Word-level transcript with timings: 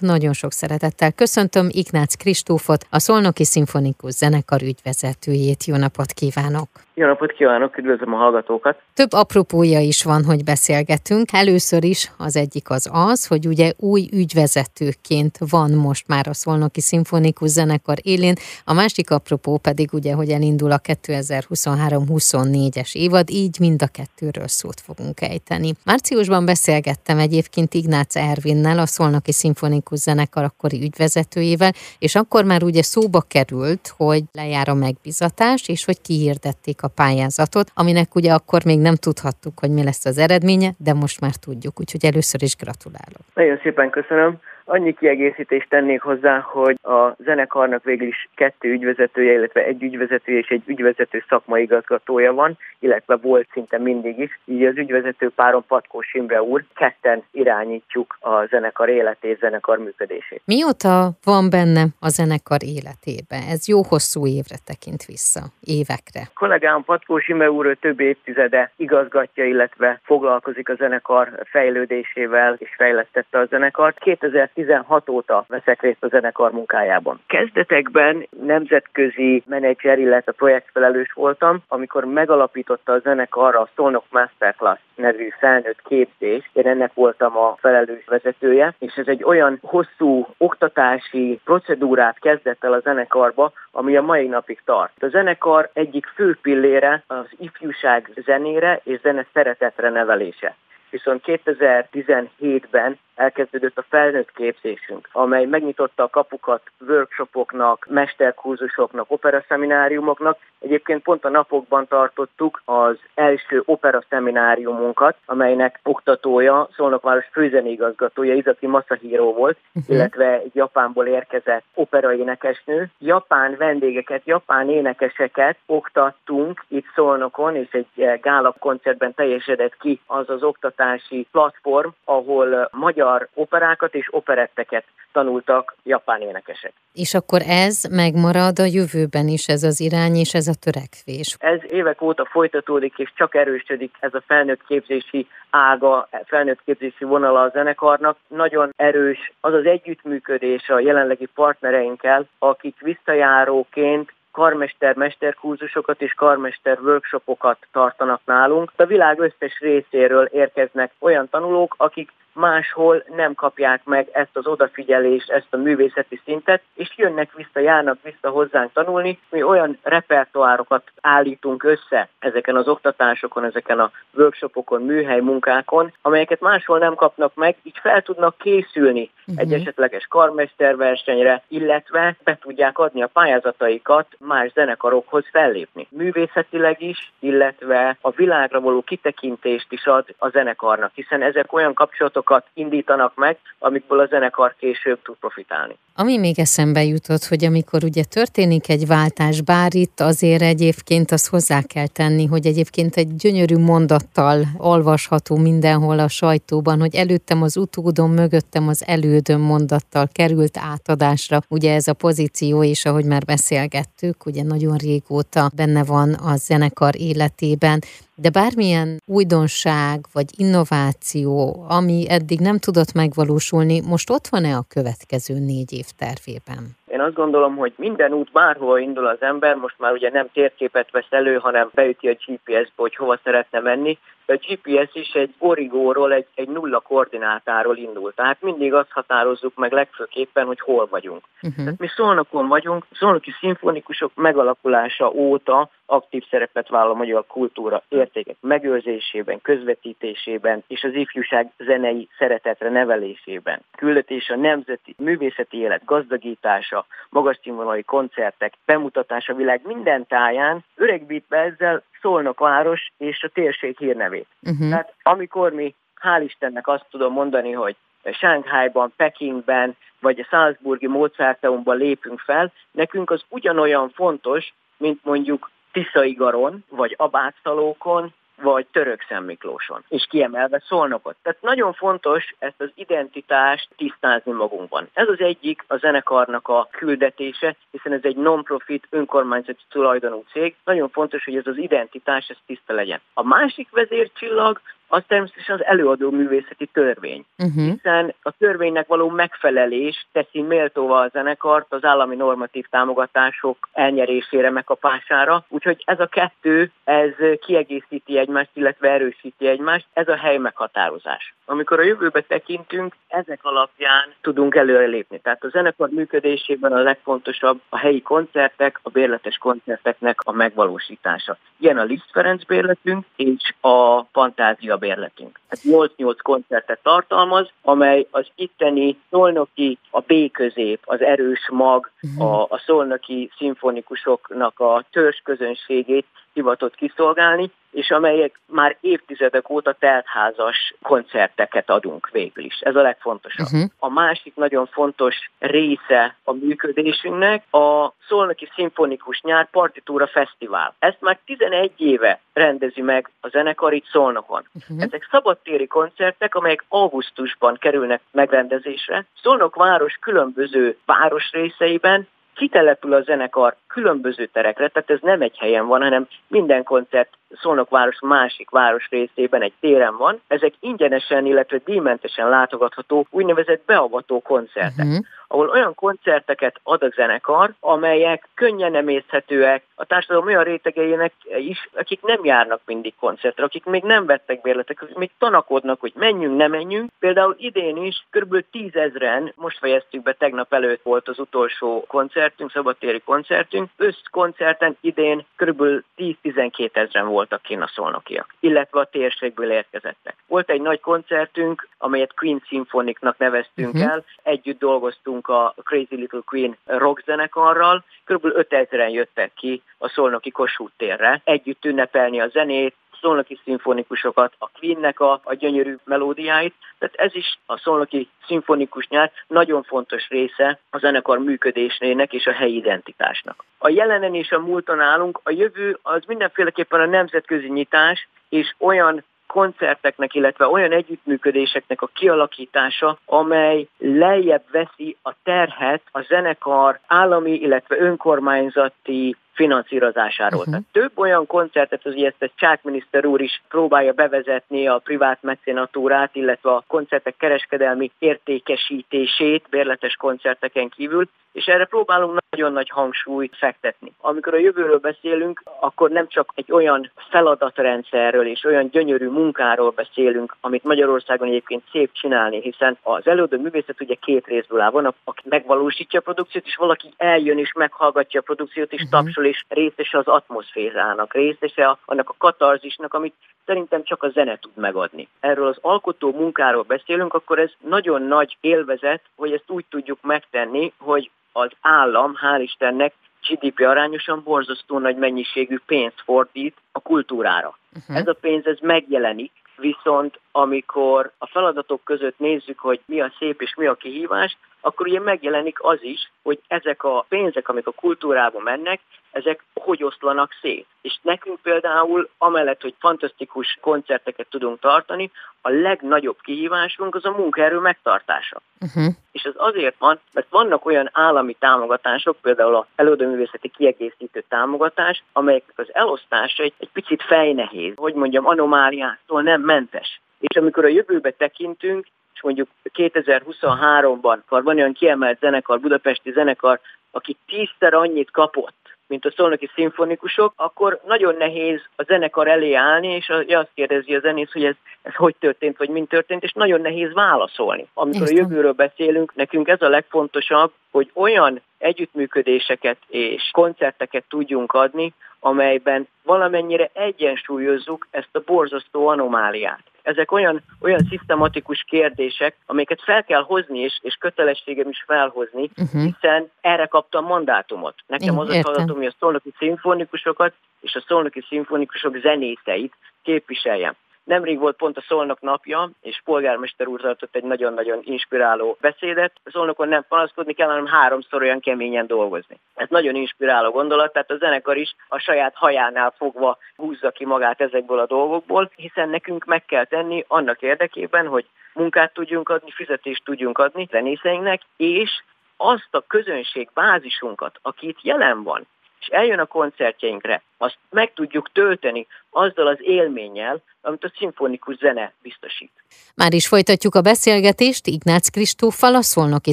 nagyon 0.00 0.32
sok 0.32 0.52
szeretettel 0.52 1.12
köszöntöm 1.12 1.68
Ignác 1.70 2.14
Kristófot, 2.14 2.86
a 2.90 2.98
Szolnoki 2.98 3.44
Szimfonikus 3.44 4.12
Zenekar 4.12 4.62
ügyvezetőjét. 4.62 5.64
Jó 5.64 5.76
napot 5.76 6.12
kívánok! 6.12 6.68
Jó 6.94 7.06
napot 7.06 7.32
kívánok, 7.32 7.78
üdvözlöm 7.78 8.14
a 8.14 8.16
hallgatókat! 8.16 8.76
Több 8.94 9.12
apropója 9.12 9.80
is 9.80 10.02
van, 10.02 10.24
hogy 10.24 10.44
beszélgetünk. 10.44 11.28
Először 11.32 11.84
is 11.84 12.12
az 12.18 12.36
egyik 12.36 12.70
az 12.70 12.88
az, 12.92 13.26
hogy 13.26 13.46
ugye 13.46 13.72
új 13.76 14.08
ügyvezetőként 14.12 15.38
van 15.50 15.70
most 15.70 16.08
már 16.08 16.28
a 16.28 16.34
Szolnoki 16.34 16.80
Szimfonikus 16.80 17.48
Zenekar 17.48 17.96
élén, 18.02 18.34
a 18.64 18.72
másik 18.72 19.10
apropó 19.10 19.58
pedig 19.58 19.88
ugye, 19.92 20.14
hogy 20.14 20.30
elindul 20.30 20.72
a 20.72 20.78
2023-24-es 20.78 22.94
évad, 22.94 23.30
így 23.30 23.56
mind 23.60 23.82
a 23.82 23.86
kettőről 23.86 24.48
szót 24.48 24.80
fogunk 24.80 25.20
ejteni. 25.20 25.72
Márciusban 25.84 26.44
beszélgettem 26.44 27.18
egyébként 27.18 27.74
Ignác 27.74 28.16
Ervinnel, 28.16 28.78
a 28.78 28.86
Szolnoki 28.86 29.32
Szimfonikus 29.32 29.89
Zenekar 29.96 30.44
akkori 30.44 30.82
ügyvezetőjével, 30.82 31.72
és 31.98 32.14
akkor 32.14 32.44
már 32.44 32.62
ugye 32.62 32.82
szóba 32.82 33.20
került, 33.28 33.92
hogy 33.96 34.22
lejár 34.32 34.68
a 34.68 34.74
megbizatás, 34.74 35.68
és 35.68 35.84
hogy 35.84 36.00
kihirdették 36.00 36.82
a 36.82 36.88
pályázatot, 36.88 37.70
aminek 37.74 38.14
ugye 38.14 38.32
akkor 38.32 38.64
még 38.64 38.78
nem 38.78 38.94
tudhattuk, 38.94 39.58
hogy 39.58 39.70
mi 39.70 39.82
lesz 39.84 40.04
az 40.04 40.18
eredménye, 40.18 40.72
de 40.78 40.94
most 40.94 41.20
már 41.20 41.34
tudjuk, 41.34 41.80
úgyhogy 41.80 42.04
először 42.04 42.42
is 42.42 42.56
gratulálok. 42.56 43.22
Nagyon 43.34 43.58
szépen 43.62 43.90
köszönöm. 43.90 44.40
Annyi 44.72 44.94
kiegészítést 44.94 45.68
tennék 45.68 46.00
hozzá, 46.00 46.38
hogy 46.38 46.78
a 46.82 47.14
zenekarnak 47.18 47.84
végül 47.84 48.06
is 48.06 48.28
kettő 48.34 48.68
ügyvezetője, 48.68 49.32
illetve 49.32 49.64
egy 49.64 49.82
ügyvezetője 49.82 50.38
és 50.38 50.48
egy 50.48 50.62
ügyvezető 50.66 51.24
szakmai 51.28 51.62
igazgatója 51.62 52.32
van, 52.32 52.58
illetve 52.78 53.16
volt 53.16 53.48
szinte 53.52 53.78
mindig 53.78 54.18
is. 54.18 54.40
Így 54.44 54.64
az 54.64 54.76
ügyvezető 54.76 55.30
páron 55.34 55.64
Patkós 55.68 56.14
Imre 56.14 56.42
úr, 56.42 56.64
ketten 56.74 57.22
irányítjuk 57.32 58.16
a 58.20 58.44
zenekar 58.44 58.88
életét, 58.88 59.38
zenekar 59.38 59.78
működését. 59.78 60.42
Mióta 60.44 61.10
van 61.24 61.50
benne 61.50 61.84
a 62.00 62.08
zenekar 62.08 62.62
életébe? 62.62 63.36
Ez 63.50 63.68
jó 63.68 63.82
hosszú 63.82 64.26
évre 64.26 64.56
tekint 64.64 65.04
vissza, 65.04 65.40
évekre. 65.60 66.20
A 66.20 66.38
kollégám 66.38 66.84
Patkós 66.84 67.28
Imre 67.28 67.50
úr 67.50 67.76
több 67.80 68.00
évtizede 68.00 68.72
igazgatja, 68.76 69.44
illetve 69.44 70.00
foglalkozik 70.04 70.68
a 70.68 70.74
zenekar 70.74 71.28
fejlődésével 71.44 72.56
és 72.58 72.74
fejlesztette 72.76 73.38
a 73.38 73.44
zenekart. 73.44 73.98
2010 73.98 74.59
2016 74.60 75.08
óta 75.08 75.44
veszek 75.48 75.82
részt 75.82 76.04
a 76.04 76.08
zenekar 76.08 76.52
munkájában. 76.52 77.20
Kezdetekben 77.26 78.26
nemzetközi 78.42 79.42
menedzser, 79.46 79.98
illetve 79.98 80.32
projektfelelős 80.32 81.12
voltam, 81.12 81.62
amikor 81.68 82.04
megalapította 82.04 82.92
a 82.92 82.98
zenekar 82.98 83.54
a 83.54 83.68
Szolnok 83.76 84.04
Masterclass 84.10 84.78
nevű 84.94 85.28
felnőtt 85.38 85.82
képzés. 85.82 86.50
Én 86.52 86.66
ennek 86.66 86.94
voltam 86.94 87.36
a 87.36 87.56
felelős 87.60 88.04
vezetője, 88.06 88.74
és 88.78 88.94
ez 88.94 89.06
egy 89.06 89.24
olyan 89.24 89.58
hosszú 89.62 90.26
oktatási 90.38 91.40
procedúrát 91.44 92.18
kezdett 92.18 92.64
el 92.64 92.72
a 92.72 92.80
zenekarba, 92.80 93.52
ami 93.70 93.96
a 93.96 94.02
mai 94.02 94.26
napig 94.26 94.60
tart. 94.64 95.02
A 95.02 95.08
zenekar 95.08 95.70
egyik 95.72 96.06
fő 96.06 96.38
pillére 96.42 97.02
az 97.06 97.26
ifjúság 97.38 98.10
zenére 98.24 98.80
és 98.84 99.00
zene 99.00 99.26
szeretetre 99.32 99.90
nevelése 99.90 100.56
viszont 100.90 101.22
2017-ben 101.26 102.98
elkezdődött 103.20 103.78
a 103.78 103.84
felnőtt 103.88 104.32
képzésünk, 104.32 105.08
amely 105.12 105.44
megnyitotta 105.44 106.02
a 106.02 106.08
kapukat 106.08 106.62
workshopoknak, 106.88 107.86
mesterkurzusoknak, 107.88 109.10
operaszemináriumoknak. 109.10 110.38
Egyébként 110.58 111.02
pont 111.02 111.24
a 111.24 111.28
napokban 111.28 111.86
tartottuk 111.86 112.62
az 112.64 112.96
első 113.14 113.62
operaszemináriumunkat, 113.64 115.16
amelynek 115.26 115.80
oktatója, 115.82 116.68
Szolnokváros 116.76 117.28
főzenigazgatója 117.32 118.34
Izaki 118.34 118.66
Masahiro 118.66 119.32
volt, 119.32 119.58
uh-huh. 119.74 119.94
illetve 119.96 120.32
egy 120.32 120.54
Japánból 120.54 121.06
érkezett 121.06 121.64
operaénekesnő. 121.74 122.90
Japán 122.98 123.56
vendégeket, 123.58 124.22
japán 124.24 124.70
énekeseket 124.70 125.56
oktattunk 125.66 126.64
itt 126.68 126.86
Szolnokon, 126.94 127.56
és 127.56 127.68
egy 127.70 128.20
gála 128.22 128.54
koncertben 128.58 129.14
teljesedett 129.14 129.76
ki 129.76 130.00
az 130.06 130.30
az 130.30 130.42
oktatási 130.42 131.26
platform, 131.32 131.88
ahol 132.04 132.68
magyar 132.72 133.09
magyar 133.10 133.28
operákat 133.34 133.94
és 133.94 134.08
operetteket 134.10 134.84
tanultak 135.12 135.76
japán 135.82 136.20
énekesek. 136.20 136.72
És 136.92 137.14
akkor 137.14 137.40
ez 137.46 137.84
megmarad 137.90 138.58
a 138.58 138.64
jövőben 138.64 139.28
is, 139.28 139.46
ez 139.46 139.62
az 139.62 139.80
irány 139.80 140.14
és 140.14 140.34
ez 140.34 140.46
a 140.46 140.54
törekvés? 140.60 141.36
Ez 141.38 141.60
évek 141.68 142.02
óta 142.02 142.24
folytatódik, 142.24 142.94
és 142.96 143.12
csak 143.14 143.34
erősödik 143.34 143.94
ez 144.00 144.14
a 144.14 144.22
felnőtt 144.26 144.64
képzési 144.66 145.26
ága, 145.50 146.08
felnőtt 146.24 146.60
képzési 146.64 147.04
vonala 147.04 147.40
a 147.40 147.48
zenekarnak. 147.48 148.16
Nagyon 148.28 148.72
erős 148.76 149.32
az 149.40 149.54
az 149.54 149.64
együttműködés 149.64 150.68
a 150.68 150.78
jelenlegi 150.78 151.26
partnereinkkel, 151.34 152.26
akik 152.38 152.76
visszajáróként 152.80 154.12
karmester 154.32 154.96
mesterkurzusokat 154.96 156.02
és 156.02 156.14
karmester 156.14 156.78
workshopokat 156.80 157.58
tartanak 157.72 158.20
nálunk. 158.24 158.72
A 158.76 158.84
világ 158.84 159.18
összes 159.18 159.58
részéről 159.60 160.24
érkeznek 160.24 160.92
olyan 160.98 161.28
tanulók, 161.28 161.74
akik 161.78 162.12
máshol 162.32 163.04
nem 163.16 163.34
kapják 163.34 163.84
meg 163.84 164.08
ezt 164.12 164.36
az 164.36 164.46
odafigyelést, 164.46 165.30
ezt 165.30 165.46
a 165.50 165.56
művészeti 165.56 166.20
szintet, 166.24 166.62
és 166.74 166.92
jönnek 166.96 167.34
vissza, 167.34 167.60
járnak 167.60 167.98
vissza 168.02 168.30
hozzánk 168.30 168.72
tanulni. 168.72 169.18
Mi 169.30 169.42
olyan 169.42 169.78
repertoárokat 169.82 170.82
állítunk 171.00 171.64
össze 171.64 172.08
ezeken 172.18 172.56
az 172.56 172.68
oktatásokon, 172.68 173.44
ezeken 173.44 173.80
a 173.80 173.90
workshopokon, 174.14 174.82
műhely 174.82 175.20
munkákon, 175.20 175.92
amelyeket 176.02 176.40
máshol 176.40 176.78
nem 176.78 176.94
kapnak 176.94 177.34
meg, 177.34 177.56
így 177.62 177.78
fel 177.82 178.02
tudnak 178.02 178.38
készülni 178.38 179.10
uh-huh. 179.26 179.40
egy 179.40 179.52
esetleges 179.52 180.06
karmesterversenyre, 180.06 181.42
illetve 181.48 182.16
be 182.24 182.38
tudják 182.40 182.78
adni 182.78 183.02
a 183.02 183.06
pályázataikat 183.06 184.06
más 184.18 184.52
zenekarokhoz 184.52 185.24
fellépni. 185.30 185.86
Művészetileg 185.90 186.82
is, 186.82 187.12
illetve 187.18 187.96
a 188.00 188.10
világra 188.10 188.60
való 188.60 188.82
kitekintést 188.82 189.72
is 189.72 189.86
ad 189.86 190.04
a 190.18 190.28
zenekarnak, 190.28 190.90
hiszen 190.94 191.22
ezek 191.22 191.52
olyan 191.52 191.74
kapcsolatok, 191.74 192.19
folyamatokat 192.20 192.44
indítanak 192.54 193.14
meg, 193.14 193.38
amikből 193.58 194.00
a 194.00 194.06
zenekar 194.06 194.54
később 194.58 195.02
tud 195.02 195.16
profitálni. 195.20 195.76
Ami 195.94 196.18
még 196.18 196.38
eszembe 196.38 196.84
jutott, 196.84 197.24
hogy 197.24 197.44
amikor 197.44 197.84
ugye 197.84 198.04
történik 198.04 198.68
egy 198.68 198.86
váltás, 198.86 199.40
bár 199.40 199.74
itt 199.74 200.00
azért 200.00 200.42
egyébként 200.42 201.10
azt 201.10 201.28
hozzá 201.28 201.62
kell 201.62 201.86
tenni, 201.86 202.26
hogy 202.26 202.46
egyébként 202.46 202.96
egy 202.96 203.16
gyönyörű 203.16 203.56
mondattal 203.56 204.42
olvasható 204.58 205.36
mindenhol 205.36 205.98
a 205.98 206.08
sajtóban, 206.08 206.80
hogy 206.80 206.94
előttem 206.94 207.42
az 207.42 207.56
utódom, 207.56 208.12
mögöttem 208.12 208.68
az 208.68 208.84
elődöm 208.86 209.40
mondattal 209.40 210.08
került 210.12 210.58
átadásra. 210.58 211.38
Ugye 211.48 211.74
ez 211.74 211.88
a 211.88 211.92
pozíció 211.92 212.62
is, 212.62 212.84
ahogy 212.84 213.04
már 213.04 213.24
beszélgettük, 213.24 214.26
ugye 214.26 214.42
nagyon 214.42 214.76
régóta 214.76 215.50
benne 215.56 215.84
van 215.84 216.14
a 216.14 216.36
zenekar 216.36 216.94
életében, 216.96 217.80
de 218.20 218.30
bármilyen 218.30 218.88
újdonság 219.06 219.98
vagy 220.12 220.30
innováció, 220.36 221.64
ami 221.68 221.98
eddig 222.08 222.40
nem 222.40 222.58
tudott 222.58 222.92
megvalósulni, 222.94 223.80
most 223.80 224.10
ott 224.10 224.26
van-e 224.30 224.56
a 224.56 224.64
következő 224.68 225.34
négy 225.34 225.72
év 225.72 225.86
tervében? 225.98 226.62
Én 226.86 227.00
azt 227.00 227.14
gondolom, 227.14 227.56
hogy 227.56 227.72
minden 227.76 228.12
út 228.12 228.32
bárhova 228.32 228.78
indul 228.78 229.06
az 229.06 229.22
ember, 229.22 229.54
most 229.54 229.78
már 229.78 229.92
ugye 229.92 230.10
nem 230.10 230.28
térképet 230.32 230.90
vesz 230.90 231.10
elő, 231.10 231.36
hanem 231.36 231.70
beüti 231.74 232.08
a 232.08 232.16
GPS-be, 232.26 232.72
hogy 232.76 232.96
hova 232.96 233.18
szeretne 233.24 233.60
menni, 233.60 233.98
a 234.30 234.40
GPS 234.46 234.94
is 234.94 235.12
egy 235.12 235.34
origóról, 235.38 236.12
egy, 236.12 236.26
egy 236.34 236.48
nulla 236.48 236.80
koordinátáról 236.80 237.76
indul. 237.76 238.12
Tehát 238.14 238.36
mindig 238.40 238.74
azt 238.74 238.90
határozzuk 238.90 239.54
meg 239.54 239.72
legfőképpen, 239.72 240.46
hogy 240.46 240.60
hol 240.60 240.86
vagyunk. 240.90 241.24
Uh-huh. 241.42 241.64
Tehát 241.64 241.78
mi 241.78 241.88
Szolnokon 241.96 242.48
vagyunk, 242.48 242.86
Szolnoki 242.92 243.30
szimfonikusok 243.40 244.12
megalakulása 244.14 245.10
óta 245.10 245.70
aktív 245.90 246.24
szerepet 246.30 246.68
vállal 246.68 246.90
a 246.90 246.94
magyar 246.94 247.26
kultúra 247.26 247.82
értékek 247.88 248.36
megőrzésében, 248.40 249.40
közvetítésében 249.42 250.62
és 250.66 250.84
az 250.84 250.94
ifjúság 250.94 251.50
zenei 251.58 252.08
szeretetre 252.18 252.68
nevelésében. 252.68 253.60
Küldetés 253.76 254.28
a 254.28 254.36
nemzeti 254.36 254.94
művészeti 254.98 255.58
élet 255.58 255.84
gazdagítása, 255.84 256.86
magas 257.08 257.38
színvonali 257.42 257.82
koncertek, 257.82 258.54
bemutatása 258.64 259.34
világ 259.34 259.60
minden 259.64 260.06
táján 260.06 260.64
öregbítve 260.76 261.36
ezzel 261.36 261.82
Szolnok 262.00 262.38
város 262.38 262.92
és 262.98 263.22
a 263.22 263.28
térség 263.28 263.78
hírnevét. 263.78 264.26
Uh-huh. 264.42 264.68
Tehát 264.68 264.94
amikor 265.02 265.52
mi, 265.52 265.74
hál' 266.02 266.22
Istennek 266.24 266.68
azt 266.68 266.86
tudom 266.90 267.12
mondani, 267.12 267.52
hogy 267.52 267.76
Sánkhájban, 268.04 268.92
Pekingben, 268.96 269.76
vagy 270.00 270.20
a 270.20 270.26
Salzburgi 270.30 270.86
Mozarteumban 270.86 271.76
lépünk 271.76 272.20
fel, 272.20 272.52
nekünk 272.70 273.10
az 273.10 273.22
ugyanolyan 273.28 273.90
fontos, 273.90 274.54
mint 274.76 275.04
mondjuk 275.04 275.50
Tiszaigaron, 275.72 276.64
vagy 276.68 276.94
Abátszalókon, 276.98 278.12
vagy 278.42 278.66
török 278.72 279.00
Miklóson, 279.26 279.84
és 279.88 280.06
kiemelve 280.10 280.62
szolnokot. 280.66 281.16
Tehát 281.22 281.42
nagyon 281.42 281.72
fontos 281.72 282.34
ezt 282.38 282.60
az 282.60 282.70
identitást 282.74 283.68
tisztázni 283.76 284.32
magunkban. 284.32 284.88
Ez 284.92 285.08
az 285.08 285.20
egyik 285.20 285.64
a 285.66 285.76
zenekarnak 285.76 286.48
a 286.48 286.68
küldetése, 286.70 287.56
hiszen 287.70 287.92
ez 287.92 288.00
egy 288.02 288.16
non-profit 288.16 288.86
önkormányzati 288.90 289.62
tulajdonú 289.70 290.24
cég. 290.32 290.54
Nagyon 290.64 290.88
fontos, 290.88 291.24
hogy 291.24 291.36
ez 291.36 291.46
az 291.46 291.56
identitás 291.56 292.28
ez 292.28 292.36
tiszta 292.46 292.72
legyen. 292.72 293.00
A 293.14 293.22
másik 293.22 293.68
vezércsillag 293.70 294.60
az 294.92 295.02
természetesen 295.06 295.54
az 295.54 295.64
előadó 295.64 296.10
művészeti 296.10 296.66
törvény. 296.72 297.24
Uh-huh. 297.38 297.64
Hiszen 297.64 298.14
a 298.22 298.30
törvénynek 298.38 298.86
való 298.86 299.08
megfelelés 299.08 300.06
teszi 300.12 300.42
méltóva 300.42 301.00
a 301.00 301.08
zenekart 301.08 301.66
az 301.72 301.84
állami 301.84 302.16
normatív 302.16 302.64
támogatások 302.70 303.68
elnyerésére, 303.72 304.50
megkapására. 304.50 305.44
Úgyhogy 305.48 305.82
ez 305.84 306.00
a 306.00 306.06
kettő, 306.06 306.70
ez 306.84 307.10
kiegészíti 307.46 308.18
egymást, 308.18 308.50
illetve 308.52 308.88
erősíti 308.90 309.46
egymást. 309.46 309.86
Ez 309.92 310.08
a 310.08 310.16
hely 310.16 310.36
meghatározás. 310.36 311.34
Amikor 311.44 311.78
a 311.78 311.82
jövőbe 311.82 312.20
tekintünk, 312.20 312.96
ezek 313.08 313.40
alapján 313.42 314.12
tudunk 314.20 314.54
előrelépni. 314.54 315.20
Tehát 315.20 315.44
a 315.44 315.48
zenekar 315.48 315.88
működésében 315.88 316.72
a 316.72 316.82
legfontosabb 316.82 317.60
a 317.68 317.78
helyi 317.78 318.02
koncertek, 318.02 318.80
a 318.82 318.90
bérletes 318.90 319.38
koncerteknek 319.38 320.20
a 320.24 320.32
megvalósítása. 320.32 321.36
Ilyen 321.58 321.78
a 321.78 321.82
Liszt 321.82 322.10
Ferenc 322.12 322.44
bérletünk 322.44 323.04
és 323.16 323.54
a 323.60 324.04
Fantázia 324.12 324.76
bérletünk. 324.80 325.40
Ez 325.48 325.60
8-8 325.64 326.16
koncertet 326.22 326.80
tartalmaz, 326.82 327.48
amely 327.62 328.06
az 328.10 328.26
itteni 328.34 328.98
szolnoki, 329.10 329.78
a 329.90 330.00
B 330.00 330.30
közép, 330.32 330.80
az 330.84 331.00
erős 331.00 331.48
mag, 331.50 331.90
mhm. 332.00 332.22
a, 332.22 332.42
a 332.42 332.62
szolnoki 332.66 333.30
szimfonikusoknak 333.36 334.60
a 334.60 334.84
törzs 334.90 335.20
közönségét 335.24 336.06
hivatott 336.32 336.74
kiszolgálni, 336.74 337.50
és 337.70 337.90
amelyek 337.90 338.40
már 338.46 338.76
évtizedek 338.80 339.50
óta 339.50 339.72
teltházas 339.72 340.74
koncerteket 340.82 341.70
adunk 341.70 342.08
végül 342.12 342.44
is. 342.44 342.58
Ez 342.60 342.76
a 342.76 342.82
legfontosabb. 342.82 343.46
Uh-huh. 343.46 343.70
A 343.78 343.88
másik 343.88 344.34
nagyon 344.34 344.66
fontos 344.66 345.30
része 345.38 346.16
a 346.24 346.32
működésünknek 346.32 347.54
a 347.54 347.92
Szolnoki 348.08 348.48
Szimfonikus 348.54 349.20
Nyár 349.20 349.50
Partitúra 349.50 350.06
Fesztivál. 350.06 350.74
Ezt 350.78 351.00
már 351.00 351.18
11 351.24 351.72
éve 351.76 352.20
rendezi 352.32 352.80
meg 352.80 353.10
a 353.20 353.28
zenekar 353.28 353.72
itt 353.72 353.86
Szolnokon. 353.86 354.42
Uh-huh. 354.54 354.82
Ezek 354.82 355.08
szabadtéri 355.10 355.66
koncertek, 355.66 356.34
amelyek 356.34 356.64
augusztusban 356.68 357.56
kerülnek 357.60 358.00
megrendezésre. 358.10 359.04
Szolnok 359.22 359.54
város 359.54 359.98
különböző 360.00 360.76
városrészeiben 360.86 362.08
kitelepül 362.40 362.94
a 362.94 363.02
zenekar 363.02 363.56
különböző 363.66 364.26
terekre, 364.26 364.68
tehát 364.68 364.90
ez 364.90 364.98
nem 365.02 365.20
egy 365.20 365.38
helyen 365.38 365.66
van, 365.66 365.82
hanem 365.82 366.08
minden 366.26 366.62
koncert 366.62 367.08
Szolnokváros 367.40 367.98
másik 368.00 368.50
város 368.50 368.88
részében 368.90 369.42
egy 369.42 369.52
téren 369.60 369.96
van. 369.96 370.20
Ezek 370.26 370.52
ingyenesen, 370.60 371.26
illetve 371.26 371.60
díjmentesen 371.64 372.28
látogatható 372.28 373.06
úgynevezett 373.10 373.62
beavató 373.66 374.20
koncertek. 374.20 374.86
Uh-huh 374.86 375.04
ahol 375.32 375.48
olyan 375.48 375.74
koncerteket 375.74 376.60
ad 376.62 376.82
a 376.82 376.88
zenekar, 376.88 377.50
amelyek 377.60 378.28
könnyen 378.34 378.74
emészhetőek 378.74 379.62
a 379.74 379.84
társadalom 379.84 380.26
olyan 380.26 380.44
rétegeinek 380.44 381.12
is, 381.38 381.68
akik 381.74 382.02
nem 382.02 382.24
járnak 382.24 382.60
mindig 382.66 382.94
koncertre, 383.00 383.44
akik 383.44 383.64
még 383.64 383.82
nem 383.82 384.06
vettek 384.06 384.40
bérletek, 384.40 384.82
akik 384.82 384.96
még 384.96 385.10
tanakodnak, 385.18 385.80
hogy 385.80 385.92
menjünk, 385.94 386.36
nem 386.36 386.50
menjünk. 386.50 386.90
Például 386.98 387.34
idén 387.38 387.76
is 387.76 388.06
kb. 388.10 388.44
tízezren, 388.50 389.32
most 389.36 389.58
fejeztük 389.58 390.02
be, 390.02 390.12
tegnap 390.12 390.52
előtt 390.52 390.82
volt 390.82 391.08
az 391.08 391.18
utolsó 391.18 391.84
koncertünk, 391.88 392.50
szabadtéri 392.50 393.00
koncertünk, 393.00 393.70
összkoncerten 393.76 394.76
idén 394.80 395.26
kb. 395.36 395.62
10-12 395.96 396.76
ezeren 396.76 397.08
voltak 397.08 397.42
kint 397.42 397.62
a 397.62 397.70
szolnokiak, 397.74 398.34
illetve 398.40 398.80
a 398.80 398.84
térségből 398.84 399.50
érkezettek. 399.50 400.16
Volt 400.26 400.50
egy 400.50 400.60
nagy 400.60 400.80
koncertünk, 400.80 401.68
amelyet 401.78 402.14
Queen 402.14 402.42
Symphonic-nak 402.46 403.18
neveztünk 403.18 403.74
uh-huh. 403.74 403.90
el, 403.90 404.04
együtt 404.22 404.58
dolgoztunk 404.58 405.19
a 405.28 405.54
Crazy 405.64 405.96
Little 405.96 406.22
Queen 406.24 406.56
rock 406.64 407.02
zenekarral, 407.04 407.84
kb. 408.04 408.26
5000-en 408.26 408.92
jöttek 408.92 409.32
ki 409.34 409.62
a 409.78 409.88
Szolnoki 409.88 410.30
Kossuth 410.30 410.72
térre, 410.76 411.20
együtt 411.24 411.64
ünnepelni 411.64 412.20
a 412.20 412.28
zenét, 412.28 412.74
szolnoki 413.00 413.40
szimfonikusokat, 413.44 414.32
a 414.38 414.50
Queennek 414.58 415.00
a, 415.00 415.20
a 415.24 415.34
gyönyörű 415.34 415.76
melódiáit, 415.84 416.54
tehát 416.78 416.94
ez 416.94 417.14
is 417.14 417.38
a 417.46 417.58
szolnoki 417.58 418.08
szimfonikus 418.26 418.88
nyár 418.88 419.12
nagyon 419.26 419.62
fontos 419.62 420.08
része 420.08 420.58
a 420.70 420.78
zenekar 420.78 421.18
működésnének 421.18 422.12
és 422.12 422.26
a 422.26 422.32
helyi 422.32 422.56
identitásnak. 422.56 423.44
A 423.58 423.68
jelenen 423.68 424.14
és 424.14 424.30
a 424.30 424.40
múlton 424.40 424.80
állunk, 424.80 425.20
a 425.22 425.30
jövő 425.30 425.78
az 425.82 426.02
mindenféleképpen 426.06 426.80
a 426.80 426.86
nemzetközi 426.86 427.48
nyitás, 427.48 428.08
és 428.28 428.54
olyan 428.58 429.04
koncerteknek, 429.32 430.14
illetve 430.14 430.46
olyan 430.46 430.72
együttműködéseknek 430.72 431.82
a 431.82 431.90
kialakítása, 431.94 432.98
amely 433.04 433.66
lejjebb 433.78 434.44
veszi 434.50 434.96
a 435.02 435.12
terhet 435.22 435.82
a 435.92 436.00
zenekar 436.00 436.80
állami, 436.86 437.32
illetve 437.32 437.76
önkormányzati 437.78 439.16
finanszírozásáról. 439.32 440.38
Uh-huh. 440.38 440.54
Tehát 440.54 440.66
több 440.72 440.98
olyan 440.98 441.26
koncertet, 441.26 441.86
az 441.86 441.94
ezt 441.94 442.22
a 442.22 442.30
Csák 442.36 442.62
miniszter 442.62 443.04
úr 443.06 443.20
is 443.20 443.42
próbálja 443.48 443.92
bevezetni 443.92 444.68
a 444.68 444.78
privát 444.78 445.18
mecenatúrát, 445.22 446.14
illetve 446.14 446.50
a 446.50 446.64
koncertek 446.66 447.14
kereskedelmi 447.16 447.90
értékesítését 447.98 449.44
bérletes 449.50 449.94
koncerteken 449.94 450.68
kívül, 450.68 451.08
és 451.32 451.46
erre 451.46 451.64
próbálunk 451.64 452.18
nagyon 452.30 452.52
nagy 452.52 452.68
hangsúlyt 452.68 453.36
fektetni. 453.36 453.92
Amikor 454.00 454.34
a 454.34 454.38
jövőről 454.38 454.78
beszélünk, 454.78 455.42
akkor 455.60 455.90
nem 455.90 456.08
csak 456.08 456.32
egy 456.34 456.52
olyan 456.52 456.90
feladatrendszerről 457.10 458.26
és 458.26 458.44
olyan 458.44 458.68
gyönyörű 458.68 459.08
munkáról 459.08 459.70
beszélünk, 459.70 460.36
amit 460.40 460.64
Magyarországon 460.64 461.28
egyébként 461.28 461.62
szép 461.72 461.92
csinálni, 461.92 462.40
hiszen 462.40 462.78
az 462.82 463.06
előadó 463.06 463.38
művészet 463.38 463.80
ugye 463.80 463.94
két 463.94 464.26
részből 464.26 464.60
áll. 464.60 464.70
Van, 464.70 464.94
aki 465.04 465.22
megvalósítja 465.28 465.98
a 465.98 466.02
produkciót, 466.02 466.46
és 466.46 466.56
valaki 466.56 466.92
eljön 466.96 467.38
és 467.38 467.52
meghallgatja 467.52 468.20
a 468.20 468.22
produkciót, 468.22 468.72
és 468.72 468.82
uh-huh. 468.82 469.00
tapsol, 469.00 469.24
és 469.24 469.44
részese 469.48 469.98
az 469.98 470.06
atmoszférának, 470.06 471.14
részese 471.14 471.78
annak 471.84 472.08
a 472.08 472.14
katarzisnak, 472.18 472.94
amit 472.94 473.14
szerintem 473.46 473.82
csak 473.82 474.02
a 474.02 474.08
zene 474.08 474.38
tud 474.38 474.56
megadni. 474.56 475.08
Erről 475.20 475.46
az 475.46 475.58
alkotó 475.60 476.12
munkáról 476.12 476.62
beszélünk, 476.62 477.14
akkor 477.14 477.38
ez 477.38 477.50
nagyon 477.60 478.02
nagy 478.02 478.36
élvezet, 478.40 479.02
hogy 479.16 479.32
ezt 479.32 479.50
úgy 479.50 479.64
tudjuk 479.68 479.98
megtenni, 480.02 480.72
hogy 480.78 481.10
az 481.32 481.50
állam, 481.60 482.14
hál' 482.22 482.42
Istennek, 482.42 482.94
GDP 483.28 483.60
arányosan 483.60 484.22
borzasztó 484.22 484.78
nagy 484.78 484.96
mennyiségű 484.96 485.58
pénzt 485.66 486.02
fordít 486.04 486.56
a 486.72 486.80
kultúrára. 486.80 487.58
Uh-huh. 487.76 487.96
Ez 487.96 488.06
a 488.06 488.16
pénz 488.20 488.46
ez 488.46 488.58
megjelenik, 488.60 489.32
viszont 489.56 490.20
amikor 490.32 491.12
a 491.18 491.26
feladatok 491.26 491.84
között 491.84 492.18
nézzük, 492.18 492.58
hogy 492.58 492.80
mi 492.86 493.00
a 493.00 493.12
szép 493.18 493.42
és 493.42 493.54
mi 493.54 493.66
a 493.66 493.74
kihívás, 493.74 494.36
akkor 494.60 494.86
ugye 494.86 495.00
megjelenik 495.00 495.62
az 495.62 495.78
is, 495.82 496.10
hogy 496.22 496.40
ezek 496.48 496.84
a 496.84 497.04
pénzek, 497.08 497.48
amik 497.48 497.66
a 497.66 497.70
kultúrába 497.72 498.38
mennek, 498.38 498.80
ezek 499.10 499.44
hogy 499.54 499.84
oszlanak 499.84 500.32
szét. 500.40 500.66
És 500.80 500.98
nekünk 501.02 501.40
például, 501.42 502.08
amellett, 502.18 502.62
hogy 502.62 502.74
fantasztikus 502.78 503.58
koncerteket 503.60 504.26
tudunk 504.30 504.60
tartani, 504.60 505.10
a 505.40 505.48
legnagyobb 505.48 506.20
kihívásunk 506.20 506.94
az 506.94 507.04
a 507.04 507.10
munkaerő 507.10 507.58
megtartása. 507.58 508.40
Uh-huh. 508.60 508.94
És 509.12 509.22
ez 509.22 509.32
azért 509.36 509.78
van, 509.78 510.00
mert 510.12 510.26
vannak 510.30 510.66
olyan 510.66 510.90
állami 510.92 511.36
támogatások, 511.38 512.16
például 512.20 512.54
a 512.54 512.66
előadóművészeti 512.76 513.48
kiegészítő 513.48 514.24
támogatás, 514.28 515.02
amelyeknek 515.12 515.58
az 515.58 515.74
elosztása 515.74 516.42
egy, 516.42 516.54
egy 516.58 516.70
picit 516.72 517.02
fejnehéz, 517.02 517.72
hogy 517.76 517.94
mondjam, 517.94 518.26
anomáliától 518.26 519.22
nem 519.22 519.40
mentes. 519.40 520.00
És 520.18 520.36
amikor 520.36 520.64
a 520.64 520.68
jövőbe 520.68 521.10
tekintünk, 521.10 521.86
és 522.14 522.22
mondjuk 522.22 522.48
2023-ban 522.74 524.18
van 524.28 524.56
olyan 524.56 524.72
kiemelt 524.72 525.18
zenekar, 525.18 525.60
budapesti 525.60 526.10
zenekar, 526.12 526.60
aki 526.90 527.16
tízszer 527.26 527.74
annyit 527.74 528.10
kapott, 528.10 528.60
mint 528.86 529.04
a 529.04 529.12
szolnoki 529.16 529.50
szimfonikusok, 529.54 530.32
akkor 530.36 530.80
nagyon 530.86 531.16
nehéz 531.18 531.60
a 531.76 531.82
zenekar 531.82 532.28
elé 532.28 532.52
állni, 532.52 532.88
és 532.88 533.08
azt 533.28 533.50
kérdezi 533.54 533.94
a 533.94 534.00
zenész, 534.00 534.32
hogy 534.32 534.44
ez, 534.44 534.54
ez 534.82 534.94
hogy 534.94 535.14
történt, 535.18 535.56
vagy 535.56 535.68
mint 535.68 535.88
történt, 535.88 536.22
és 536.22 536.32
nagyon 536.32 536.60
nehéz 536.60 536.92
válaszolni. 536.92 537.66
Amikor 537.74 538.10
Értem. 538.10 538.16
a 538.16 538.28
jövőről 538.28 538.52
beszélünk, 538.52 539.14
nekünk 539.14 539.48
ez 539.48 539.62
a 539.62 539.68
legfontosabb, 539.68 540.52
hogy 540.70 540.90
olyan 540.94 541.40
együttműködéseket 541.60 542.76
és 542.88 543.30
koncerteket 543.32 544.04
tudjunk 544.08 544.52
adni, 544.52 544.94
amelyben 545.20 545.88
valamennyire 546.02 546.70
egyensúlyozzuk 546.72 547.88
ezt 547.90 548.08
a 548.12 548.22
borzasztó 548.26 548.86
anomáliát. 548.86 549.62
Ezek 549.82 550.12
olyan, 550.12 550.42
olyan 550.60 550.86
szisztematikus 550.88 551.64
kérdések, 551.68 552.36
amiket 552.46 552.82
fel 552.82 553.04
kell 553.04 553.22
hozni, 553.22 553.58
és, 553.58 553.78
és 553.82 553.94
kötelességem 553.94 554.68
is 554.68 554.84
felhozni, 554.86 555.50
uh-huh. 555.56 555.82
hiszen 555.82 556.30
erre 556.40 556.66
kaptam 556.66 557.04
mandátumot. 557.04 557.74
Nekem 557.86 558.18
az 558.18 558.28
a 558.28 558.42
feladatom, 558.42 558.76
hogy 558.76 558.86
a 558.86 558.94
szolnoki 558.98 559.32
szimfonikusokat 559.38 560.32
és 560.60 560.74
a 560.74 560.84
szolnoki 560.86 561.24
szimfonikusok 561.28 561.96
zenészeit 561.96 562.74
képviseljem. 563.02 563.74
Nemrég 564.10 564.38
volt 564.38 564.56
pont 564.56 564.76
a 564.76 564.84
Szolnok 564.88 565.20
napja, 565.20 565.70
és 565.82 566.00
polgármester 566.04 566.66
úr 566.66 566.80
tartott 566.80 567.14
egy 567.14 567.22
nagyon-nagyon 567.22 567.80
inspiráló 567.82 568.56
beszédet. 568.60 569.12
A 569.24 569.30
Szolnokon 569.30 569.68
nem 569.68 569.84
panaszkodni 569.88 570.32
kell, 570.32 570.48
hanem 570.48 570.66
háromszor 570.66 571.22
olyan 571.22 571.40
keményen 571.40 571.86
dolgozni. 571.86 572.38
Ez 572.54 572.68
nagyon 572.68 572.94
inspiráló 572.94 573.50
gondolat, 573.50 573.92
tehát 573.92 574.10
a 574.10 574.16
zenekar 574.16 574.56
is 574.56 574.74
a 574.88 574.98
saját 574.98 575.34
hajánál 575.34 575.94
fogva 575.96 576.38
húzza 576.56 576.90
ki 576.90 577.04
magát 577.04 577.40
ezekből 577.40 577.78
a 577.78 577.86
dolgokból, 577.86 578.50
hiszen 578.56 578.88
nekünk 578.88 579.24
meg 579.24 579.44
kell 579.44 579.64
tenni 579.64 580.04
annak 580.08 580.42
érdekében, 580.42 581.06
hogy 581.06 581.26
munkát 581.52 581.92
tudjunk 581.92 582.28
adni, 582.28 582.50
fizetést 582.50 583.04
tudjunk 583.04 583.38
adni 583.38 583.68
zenészeinknek, 583.70 584.40
és 584.56 585.02
azt 585.36 585.68
a 585.70 585.84
közönség 585.86 586.48
bázisunkat, 586.54 587.38
aki 587.42 587.68
itt 587.68 587.82
jelen 587.82 588.22
van, 588.22 588.46
és 588.80 588.86
eljön 588.86 589.18
a 589.18 589.26
koncertjeinkre, 589.26 590.22
azt 590.36 590.58
meg 590.70 590.92
tudjuk 590.94 591.32
tölteni 591.32 591.86
azzal 592.10 592.46
az 592.46 592.58
élménnyel, 592.60 593.42
amit 593.60 593.84
a 593.84 593.92
szimfonikus 593.98 594.56
zene 594.56 594.92
biztosít. 595.02 595.52
Már 595.94 596.12
is 596.12 596.28
folytatjuk 596.28 596.74
a 596.74 596.80
beszélgetést 596.80 597.66
Ignác 597.66 598.08
Kristóffal, 598.08 598.74
a 598.74 598.82
Szolnoki 598.82 599.32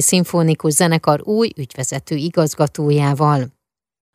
Szimfonikus 0.00 0.72
Zenekar 0.72 1.20
új 1.22 1.50
ügyvezető 1.56 2.14
igazgatójával. 2.14 3.57